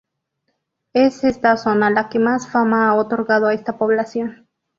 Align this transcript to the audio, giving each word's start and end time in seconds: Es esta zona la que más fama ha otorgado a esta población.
Es 0.93 1.23
esta 1.23 1.57
zona 1.57 1.91
la 1.91 2.09
que 2.09 2.17
más 2.17 2.49
fama 2.49 2.89
ha 2.89 2.95
otorgado 2.95 3.45
a 3.45 3.53
esta 3.53 3.77
población. 3.77 4.47